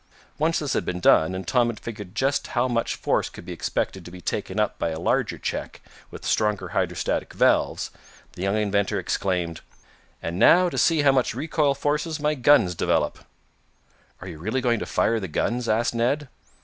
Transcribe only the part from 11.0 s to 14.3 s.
how much recoil force my guns develop!" "Are